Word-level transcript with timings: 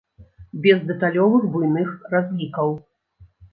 Без 0.63 0.79
дэталёвых 0.91 1.45
буйных 1.57 1.93
разлікаў. 2.17 2.69